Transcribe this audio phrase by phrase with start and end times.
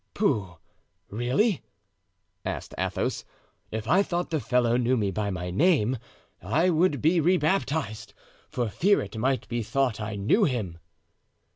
[0.15, 0.57] "Pooh!
[1.11, 1.61] really?"
[2.43, 3.23] asked Athos.
[3.69, 5.99] "If I thought the fellow knew me by my name
[6.41, 8.15] I would be rebaptized,
[8.49, 10.79] for fear it might be thought I knew him."